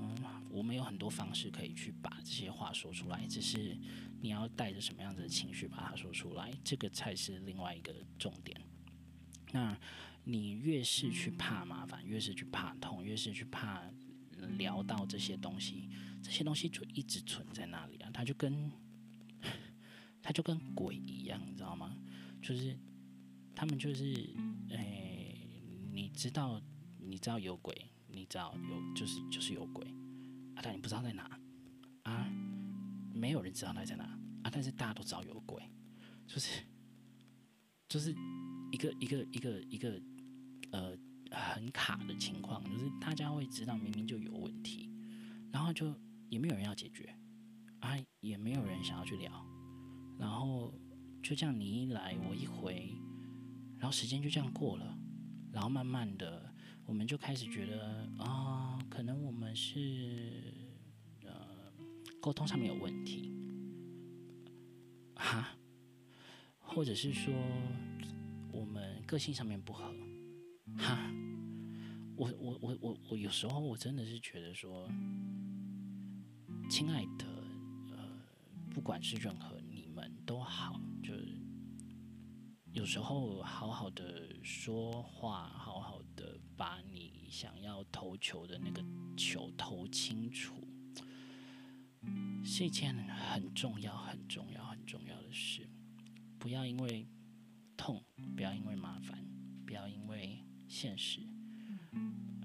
[0.51, 3.77] 我们有很多方式可以去把这些话说出来，只是
[4.19, 8.59] 你要带着什么样子的情绪把它说出来，这个才是另外一个重点。
[9.51, 9.79] 那
[10.23, 13.83] 你越是去怕麻烦，越是去怕痛，越是去怕
[14.57, 15.87] 聊到这些东西，
[16.21, 18.09] 这些东西就一直存在那里啊。
[18.11, 18.71] 它就跟
[20.21, 21.95] 他就跟鬼一样，你知道吗？
[22.41, 22.75] 就是
[23.55, 24.35] 他们就是，
[24.71, 25.08] 哎、
[25.99, 26.61] 你知道，
[26.97, 29.85] 你知道有鬼，你知道有，就是就是有鬼。
[30.55, 31.37] 啊，但你不知道在哪。
[32.03, 32.25] 啊，
[33.13, 34.05] 没有人知道他在哪。
[34.05, 35.61] 啊，但是大家都知道有鬼，
[36.25, 36.63] 就是
[37.89, 38.15] 就是
[38.71, 40.01] 一个一个一个一个
[40.71, 40.97] 呃
[41.31, 44.89] 很卡的情况，就是大家会知道明明就有问题，
[45.51, 45.93] 然后就
[46.29, 47.13] 也没有人要解决。
[47.81, 49.45] 啊，也没有人想要去聊。
[50.17, 50.73] 然后
[51.21, 52.95] 就这样，你一来我一回，
[53.77, 54.97] 然后时间就这样过了，
[55.51, 56.53] 然后慢慢的，
[56.85, 60.53] 我们就开始觉得啊、可能我们是
[61.23, 61.73] 呃
[62.21, 63.31] 沟通上面有问题，
[65.15, 65.49] 哈，
[66.59, 67.33] 或者是说
[68.51, 69.93] 我们个性上面不合，
[70.77, 71.11] 哈，
[72.15, 74.87] 我我我我我有时候我真的是觉得说，
[76.69, 77.25] 亲爱的，
[77.91, 78.21] 呃，
[78.69, 79.58] 不管是任何。
[82.79, 88.81] 有时候好好的说话，好好的把你想要投球的那个
[89.17, 90.65] 球投清楚，
[92.41, 95.69] 是一件很重要、很重要、很重要的事。
[96.39, 97.05] 不要因为
[97.75, 98.01] 痛，
[98.33, 99.27] 不要因为麻烦，
[99.65, 101.19] 不要因为现实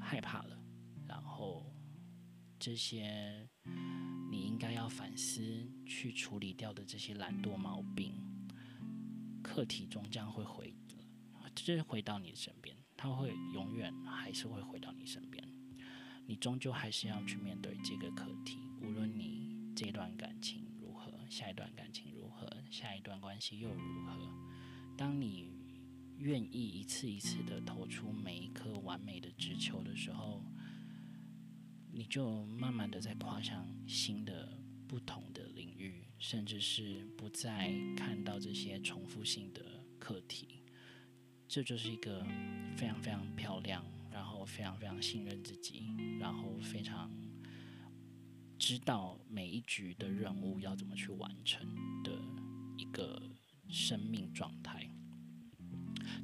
[0.01, 0.59] 害怕了，
[1.07, 1.73] 然后
[2.59, 3.49] 这些。
[4.33, 8.13] 你应该要反思，去处理掉的这些懒惰毛病，
[9.55, 10.75] 课题终将会回，
[11.55, 15.49] 就是回到你的身边，它会永远还是会回到你身边。
[16.27, 24.29] 你终究还是要去面对这个课题，无论你这段感情如何，下一段感情如何，下一段关系又如何。
[24.97, 25.53] 当你
[26.19, 30.43] 愿意一次一次的投出每一颗完美的直球的时候，
[31.93, 35.33] 你就慢慢的在跨向新的、不同，
[36.19, 40.63] 甚至是不再看到这些重复性的课题。
[41.49, 42.25] 这就是一个
[42.77, 45.85] 非常非常漂亮，然后非常非常信任自己，
[46.19, 47.11] 然后非常
[48.59, 51.67] 知道每一局的任务要怎么去完成
[52.03, 52.13] 的
[52.77, 53.23] 一个
[53.69, 54.91] 生命状态。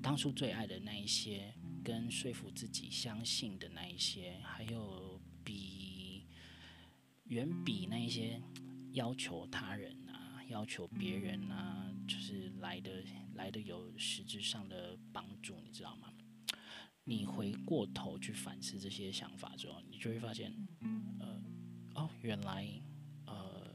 [0.03, 5.21] 当初最爱的那一些，跟说服自己相信的那一些，还有。
[5.43, 6.27] 比
[7.25, 8.41] 远比那一些
[8.93, 16.13] 要求他人啊、要求别人啊，就是来的来的有实质上的帮助，你知道吗？
[17.05, 20.53] 你回过头去反思这些想法之后，你就会发现，
[21.19, 21.43] 呃，
[21.95, 22.69] 哦，原来
[23.27, 23.73] 呃，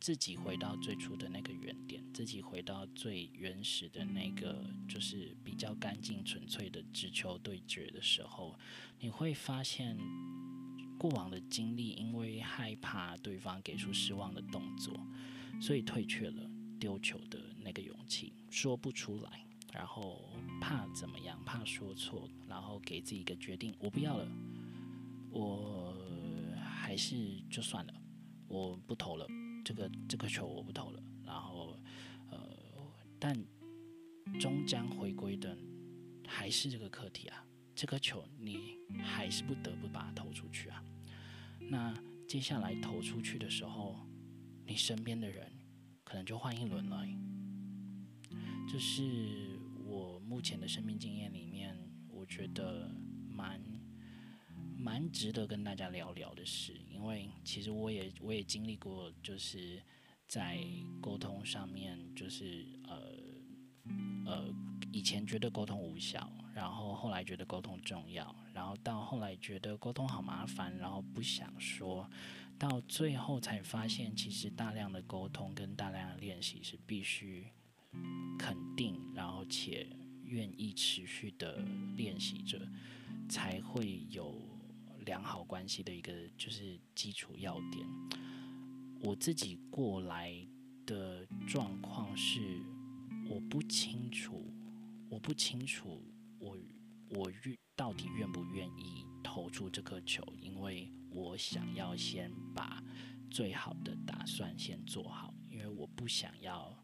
[0.00, 8.58] 自己回到最初的那个原点，自己回到最原始的那个，就是比较干净纯粹的直球对决的时候，
[8.98, 9.96] 你会发现。
[10.98, 14.94] 过往的经历，因为害怕对方给出失望的动作，
[15.60, 20.30] 所以退却了丢球的那个勇气，说不出来，然后
[20.60, 24.28] 怕怎么样，怕说错，然后给自己一个决定，我不要了，
[25.30, 25.94] 我
[26.58, 27.94] 还是就算了，
[28.48, 29.26] 我不投了，
[29.64, 31.78] 这个这个球我不投了，然后
[32.30, 32.38] 呃，
[33.18, 33.36] 但
[34.40, 35.56] 终将回归的
[36.26, 37.44] 还是这个课题啊。
[37.76, 40.82] 这个球你还是不得不把它投出去啊！
[41.60, 41.94] 那
[42.26, 43.94] 接下来投出去的时候，
[44.64, 45.52] 你身边的人
[46.02, 47.06] 可能就换一轮了。
[48.66, 51.76] 这是我目前的生命经验里面，
[52.08, 52.90] 我觉得
[53.28, 53.60] 蛮
[54.74, 59.82] 蛮值得跟大家聊聊的事，因为其实我也我也经历过，就是
[60.26, 60.58] 在
[61.02, 63.12] 沟通上面，就是呃
[64.24, 64.54] 呃，
[64.96, 66.30] 以前觉得沟通无效。
[66.54, 72.10] 然后后来觉得沟通重要，然后到后来觉得沟通好麻烦，然后不想说，
[72.58, 77.46] 到最后才发现，其实大量的沟通跟大量的练习是必须
[78.38, 79.86] 肯定，然后且
[80.24, 81.62] 愿意持续的
[81.94, 82.58] 练习着，
[83.28, 84.40] 才会有
[85.04, 87.86] 良好关系的一个就是基础要点。
[89.02, 90.34] 我自己过来
[90.86, 92.62] 的状况是，
[93.28, 94.50] 我不清楚，
[95.08, 96.02] 我不清楚。
[96.38, 96.56] 我
[97.10, 100.22] 我愿到底愿不愿意投出这颗球？
[100.38, 102.82] 因为我想要先把
[103.30, 106.76] 最好的打算先做好，因为我不想要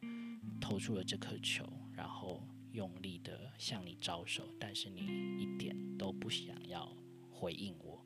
[0.61, 2.43] 投出了这颗球，然后
[2.73, 5.01] 用力的向你招手，但是你
[5.39, 6.97] 一点都不想要
[7.31, 8.05] 回应我，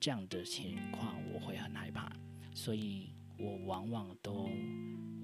[0.00, 2.10] 这样的情况我会很害怕，
[2.54, 4.48] 所以我往往都。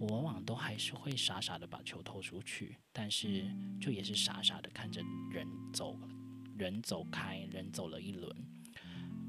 [0.03, 3.47] 我往往都还是会傻傻的把球投出去，但是
[3.81, 5.01] 就也是傻傻的看着
[5.31, 5.97] 人走，
[6.59, 8.37] 人走开，人走了一轮。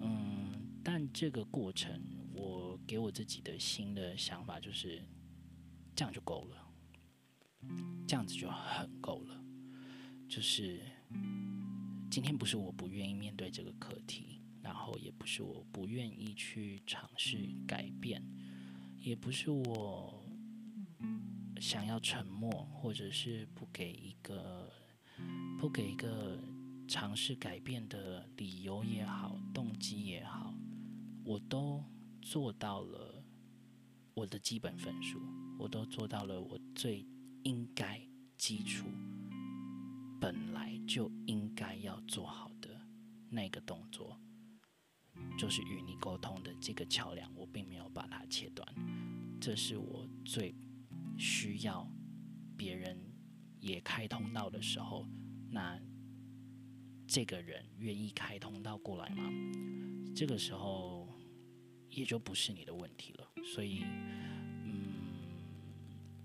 [0.01, 2.01] 嗯，但这个过程，
[2.33, 4.99] 我给我自己的新的想法就是，
[5.95, 6.67] 这样就够了，
[8.07, 9.39] 这样子就很够了。
[10.27, 10.81] 就是
[12.09, 18.23] 今天不是我不愿意面对这个课题，然后也不是我不愿意去尝试改变，
[18.97, 20.22] 也不是我
[21.63, 24.69] 想要沉默，或者是不给一个
[25.57, 26.37] 不给一个
[26.89, 30.53] 尝试改变的理由也好，动机也好，
[31.23, 31.81] 我都
[32.21, 33.23] 做到了
[34.13, 35.21] 我的基本分数，
[35.57, 37.07] 我都做到了我最
[37.43, 38.05] 应该
[38.35, 38.85] 基础。
[40.19, 42.77] 本来就应该要做好的
[43.29, 44.19] 那个动作，
[45.39, 48.67] 就是与你沟通的这个桥梁，我并没有把它切断。
[49.39, 50.53] 这是我最
[51.23, 51.89] 需要
[52.57, 52.99] 别人
[53.61, 55.07] 也开通道的时候，
[55.49, 55.79] 那
[57.07, 59.23] 这个人愿意开通道过来吗？
[60.13, 61.07] 这个时候
[61.89, 63.31] 也就不是你的问题了。
[63.45, 63.83] 所以，
[64.65, 64.93] 嗯，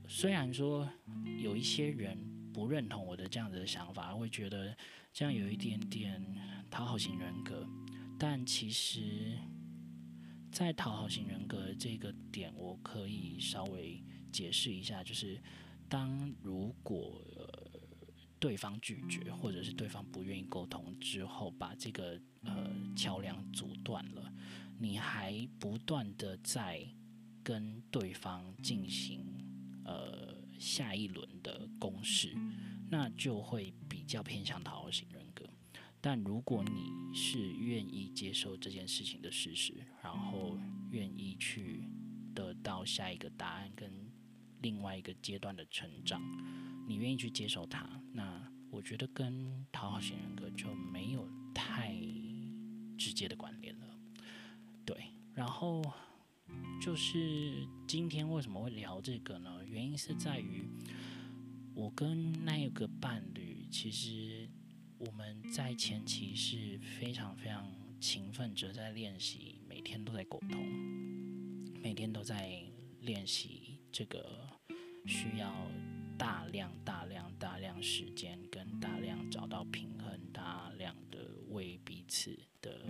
[0.09, 0.91] 虽然说
[1.41, 2.37] 有一些人。
[2.51, 4.77] 不认同我的这样子的想法，会觉得
[5.13, 6.21] 这样有一点点
[6.69, 7.65] 讨好型人格。
[8.19, 9.39] 但其实，
[10.51, 14.03] 在讨好型人格这个点，我可以稍微
[14.33, 15.41] 解释一下，就是
[15.89, 17.23] 当如果
[18.39, 24.33] 对方拒绝，或者是对方不愿意沟通之后，把这个呃桥梁阻断了，
[24.79, 26.87] 你还不断的在
[27.43, 29.25] 跟对方进行
[29.85, 30.37] 呃。
[30.59, 32.37] 下一轮的攻势，
[32.91, 35.49] 那就会比较偏向讨好型人格。
[36.01, 39.73] 但如果你是愿意接受这件事情的事实，
[40.03, 40.59] 然后
[40.91, 41.85] 愿意去
[42.35, 44.08] 得到下一个答案跟
[44.61, 46.23] 另外一个阶段的成长，
[46.87, 51.95] 你愿意去接受它，那我觉得跟讨好型人格就没有太
[52.97, 53.87] 直接的关联了。
[54.85, 55.83] 对，然后。
[56.81, 59.63] 就是今天为什么会聊这个呢？
[59.67, 60.67] 原因是在于
[61.75, 64.49] 我跟那个伴侣，其实
[64.97, 70.67] 我们在前期是非常非常勤奋着在练习，每天都在沟通，
[71.83, 72.63] 每天都在
[73.03, 74.49] 练习这个
[75.07, 75.71] 需要
[76.17, 81.19] 大量大量大量时间跟大量找到平衡，大量的
[81.49, 82.81] 为彼此的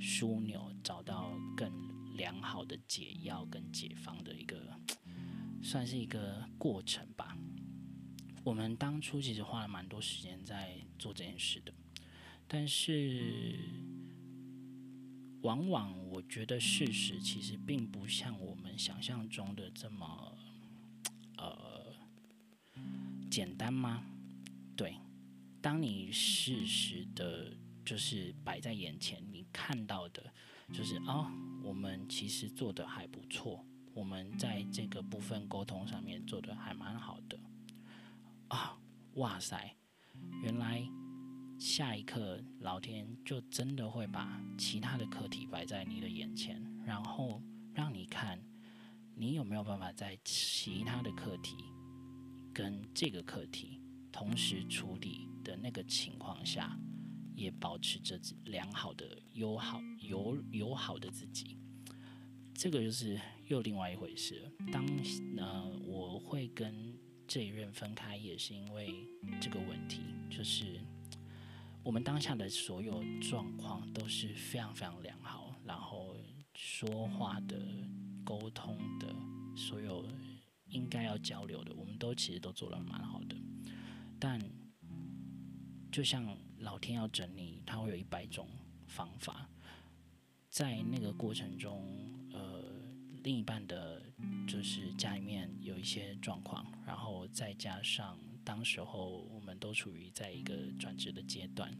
[0.00, 1.88] 枢纽找到更。
[2.18, 4.76] 良好的解药跟解方的一个，
[5.62, 7.38] 算是一个过程吧。
[8.42, 11.72] 我们当初其实花了蛮多时间在做这件事的，
[12.48, 13.56] 但是
[15.42, 20.36] 往往我觉得事实其实并不像我们想象中的这么
[23.30, 24.02] 简单吗？
[24.76, 24.96] 对，
[25.60, 27.52] 当你事实的，
[27.84, 30.32] 就是摆在眼前，你看到的。
[30.70, 33.64] 就是啊、哦，我们其实做的还不错，
[33.94, 37.40] 我们在这个部分沟通上面做的还蛮好的
[38.48, 38.78] 啊！
[39.14, 39.74] 哇塞，
[40.42, 40.86] 原来
[41.58, 48.38] 下一刻老天就真的会把其他的课题摆在你的眼前，然后让你看
[49.16, 51.56] 你有没有办法在其他的课题
[52.58, 53.80] 跟这个课题
[54.10, 56.76] 同时处理的那个情况下。
[57.36, 61.56] 也保持着良好的友好友友好的自己，
[62.52, 64.50] 这个就是又另外一回事。
[64.72, 64.84] 当
[65.36, 66.98] 呃我会跟
[67.28, 68.92] 这一任分开，也是因为
[69.40, 70.80] 这个问题，就是
[71.84, 76.16] 我们当下的所有状况都是非常非常良好，然后
[76.56, 77.56] 说话的、
[78.24, 79.14] 沟通的，
[79.56, 80.04] 所有
[80.70, 83.36] 应该要交流的，我们都其实都做得蛮好的，
[84.18, 84.40] 但
[85.90, 86.36] 就像。
[86.60, 88.48] 老天要整你，他会有一百种
[88.88, 89.48] 方法。
[90.50, 91.86] 在那个过程中，
[92.32, 92.64] 呃，
[93.22, 94.02] 另一半的，
[94.44, 101.72] 就是家里面有一些状况，然后再加上当时候我们都处于在一个转职的阶段，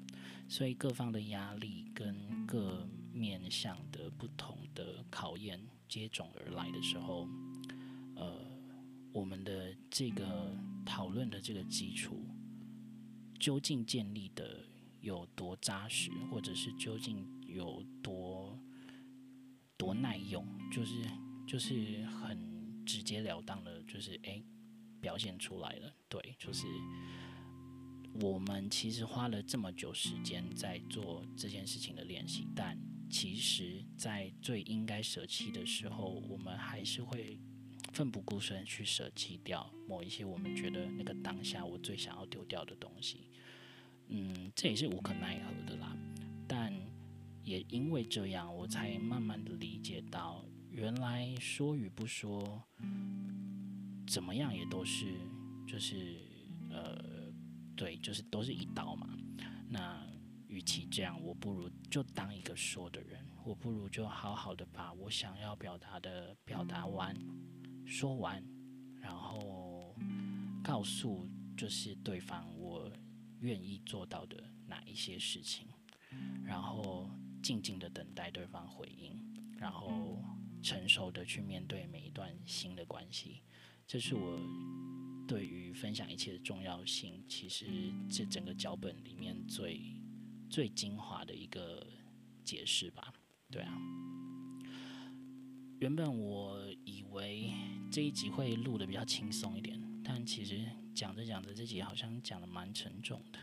[0.49, 7.29] 所以各方的压力跟各面向的不同的考验接踵而来的时候，
[8.15, 8.47] 呃，
[9.19, 10.57] 我们的这个
[10.87, 12.25] 讨论的这个基础。
[13.41, 14.65] 究竟建立的
[15.01, 18.59] 有多扎实，或者是究竟有多
[19.77, 21.05] 多耐用，就是
[21.47, 24.45] 就是很直截了当的，就是诶、欸，
[25.01, 25.95] 表现出来了。
[26.09, 26.67] 对，就是
[28.21, 32.77] 我们其实花了这么久时间在做这件事情的练习，但
[33.09, 37.39] 其实，在最应该舍弃的时候，我们还是会。
[37.99, 43.29] 奋不顾身去舍弃掉某一些我们觉得那个当下我最想要丢掉的东西，
[44.07, 45.97] 嗯，这也是无可奈何的啦。
[46.47, 46.73] 但
[47.43, 52.63] 也因为这样，我才慢慢的理解到，原来说与不说
[54.07, 55.07] 怎么样也都是
[55.67, 56.21] 就是
[56.71, 57.33] 呃，
[57.75, 59.09] 对，就是都是一刀嘛。
[59.69, 60.07] 那
[60.47, 67.13] 与其这样，我不如就当一个说的人，我不如就好好的把我想要表达的表达完，
[67.89, 68.45] 说完，
[69.01, 69.97] 然后
[70.63, 71.27] 告诉
[71.57, 72.93] 就是对方我
[73.41, 75.67] 愿意做到的哪一些事情，
[76.45, 77.11] 然后
[77.43, 79.19] 静静的等待对方回应，
[79.57, 80.23] 然后
[80.63, 83.43] 成熟的去面对每一段新的关系。
[83.87, 84.39] 这是我
[85.27, 87.65] 对于分享一切的重要性，其实
[88.11, 89.81] 这整个脚本里面最
[90.51, 91.87] 最精华的一个
[92.45, 93.15] 解释吧。
[93.51, 93.75] 对啊，
[95.81, 97.53] 原本我以为
[97.91, 100.61] 这一集会录的比较轻松一点，但其实
[100.93, 103.39] 讲着讲着，这集好像讲的蛮沉重的。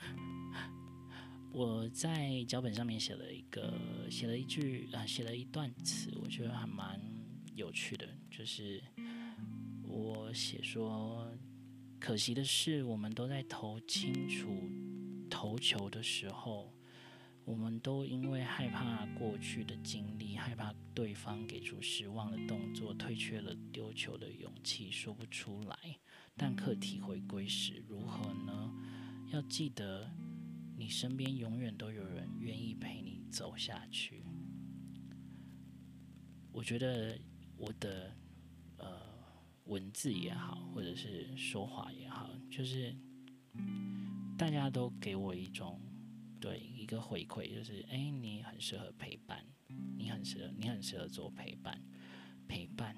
[1.52, 3.78] 我在脚本上面写了一个，
[4.10, 7.00] 写了一句啊，写了一段词，我觉得还蛮
[7.54, 8.82] 有趣的，就是。
[9.90, 11.26] 我写说，
[11.98, 14.50] 可惜的是，我们都在投清楚
[15.30, 16.70] 投球的时候，
[17.48, 25.98] 我们都因为害怕过去的经历，害怕对方给出失望的动作，退却了丢球的勇气，说不出来。
[26.36, 28.70] 但课题回归时，如何呢？
[29.32, 30.10] 要记得，
[30.76, 34.22] 你身边永远都有人愿意陪你走下去。
[36.52, 37.18] 我觉得
[37.56, 38.14] 我的
[38.76, 39.08] 呃。
[39.64, 42.96] 文字也好，或者是说话也好，就是
[44.38, 45.78] 大家都给我一种
[46.40, 49.44] 对一个回馈，就是哎、你很适合陪伴，
[49.96, 51.82] 你很适合，你很适合做陪伴，
[52.46, 52.96] 陪伴。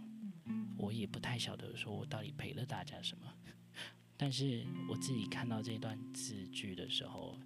[0.79, 3.33] 我也不太晓得说我到底陪了大家什么，
[4.17, 7.39] 但是我自己看到这段字句的时候，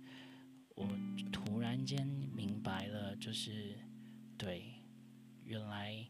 [0.74, 0.88] 我
[1.32, 3.78] 突然间明白了，就是
[4.36, 4.74] 对，
[5.45, 6.07] 原来。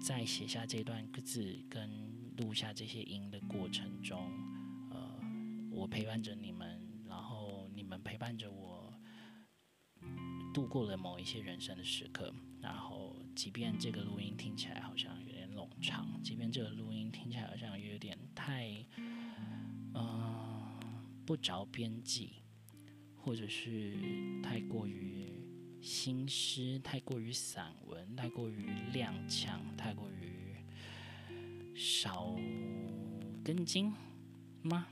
[0.00, 1.90] 在写下这段字跟
[2.36, 4.30] 录下这些音的过程中，
[4.92, 5.20] 呃，
[5.72, 8.69] 我陪伴着你们，然后你们陪伴着我，
[10.52, 12.32] 度过了某一些人生的时刻。
[12.60, 18.84] 然后，即便这个录音听起来好像有点冗长，即便这个录音听起来好像有点太，
[19.94, 20.78] 嗯、
[21.24, 22.42] 不着边际，
[23.16, 23.96] 或者是
[24.42, 25.28] 太过于。
[25.82, 30.54] 新诗太过于散文，太过于踉跄，太过于
[31.74, 32.36] 少
[33.42, 33.90] 根筋
[34.60, 34.88] 吗？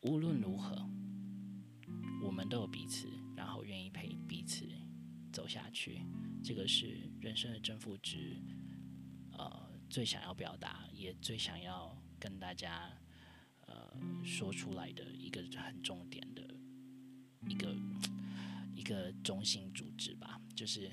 [0.00, 0.88] 无论如何，
[2.22, 3.10] 我们都有，彼此
[5.38, 6.02] 走下去。
[6.42, 8.36] 这个是人生的正负值，
[9.30, 12.90] 呃，最想要表达，也最想要跟大家
[13.66, 16.42] 呃说出来的一个很重点的
[17.48, 17.72] 一个。
[18.74, 20.88] 一个中心主旨吧，就是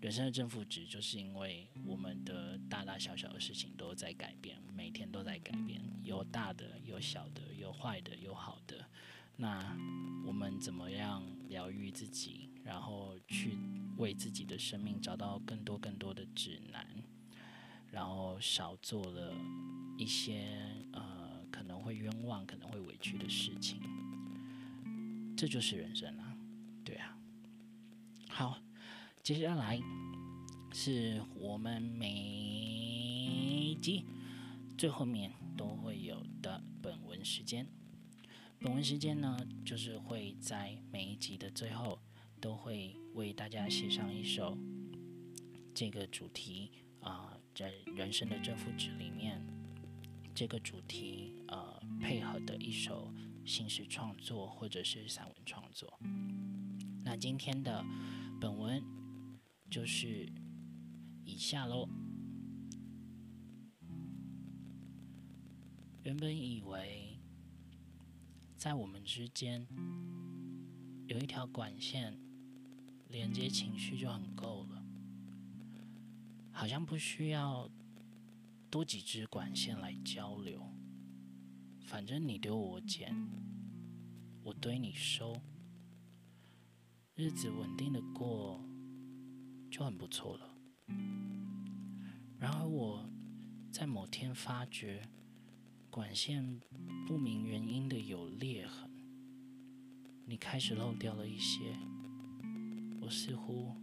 [0.00, 8.88] 人生的正负值，就是因为我们的大大小小的事情都在改变，每天都在改变，有大的，有小的，有坏的，有好的。
[9.36, 9.76] 那
[10.26, 13.58] 我们怎么样疗愈自己，然后去
[13.98, 16.86] 为自己的生命找到更多更多的指南，
[17.90, 19.34] 然后少做了
[19.98, 20.48] 一些
[20.92, 23.78] 呃可能会冤枉、可能会委屈的事情，
[25.36, 26.34] 这就是人生啊。
[26.82, 27.18] 对啊
[28.30, 28.58] 好，
[29.22, 29.78] 接下来
[30.72, 34.06] 是我们每集
[34.78, 37.66] 最后面都会有的本文时间。
[38.58, 41.98] 本文时间呢，就是会在每一集的最后
[42.40, 44.56] 都会为大家写上一首
[45.74, 49.40] 这个主题啊、呃，在人生的正负值里面，
[50.34, 53.12] 这个主题呃配合的一首
[53.44, 55.98] 新诗创作或者是散文创作。
[57.04, 57.84] 那今天的。
[58.38, 58.84] 本文
[59.70, 60.30] 就是
[61.24, 61.88] 以下喽。
[66.02, 67.05] 原本以为
[68.66, 69.64] 在我们之间
[71.06, 72.18] 有一条管线
[73.06, 74.84] 连接情绪就很够了，
[76.50, 77.70] 好像不需要
[78.68, 80.60] 多几支管线来交流。
[81.82, 83.14] 反正你丢我捡，
[84.42, 85.40] 我堆你收。
[87.14, 88.60] 日子稳定的过
[89.70, 90.58] 就很不错了。
[92.40, 93.08] 然而我
[93.70, 95.08] 在某天发觉，
[95.96, 96.60] 管线
[97.06, 98.90] 不明原因的有裂痕，
[100.26, 101.74] 你开始漏掉了一些，
[103.00, 103.74] 我似乎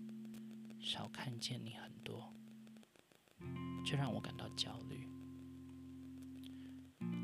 [0.79, 2.31] 少看见你很多，
[3.83, 5.07] 这让我感到焦虑。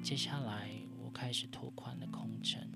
[0.02, 2.68] 接下来我开始拓宽了空城。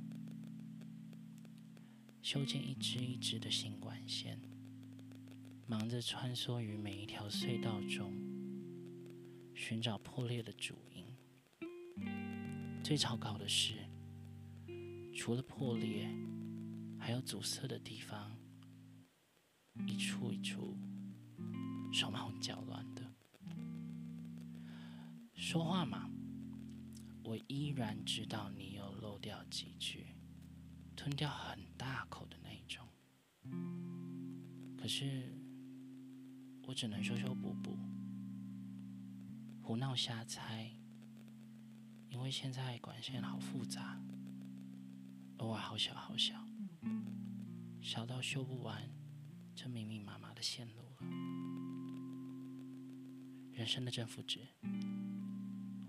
[2.21, 4.39] 修建一支一支的新管线，
[5.65, 8.13] 忙着穿梭于每一条隧道中，
[9.55, 10.75] 寻找破裂的主。
[12.83, 13.75] 最糟糕的是，
[15.15, 16.05] 除了破裂，
[16.99, 18.37] 还有阻塞的地方，
[19.87, 20.77] 一处一处
[21.93, 23.01] 手忙脚乱的。
[25.33, 26.09] 说话嘛，
[27.23, 30.07] 我依然知道你有漏掉几句，
[30.93, 32.85] 吞掉很大口的那一种。
[34.77, 35.33] 可是，
[36.67, 37.77] 我只能修修补补，
[39.61, 40.69] 胡闹瞎猜，
[42.13, 43.99] 因为现在管线好复杂，
[45.37, 46.35] 偶尔好小好小，
[47.81, 48.87] 小到修不完
[49.55, 50.97] 这密密麻麻的线路了。
[53.51, 54.47] 人生的正负值，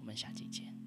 [0.00, 0.83] 我们下期见。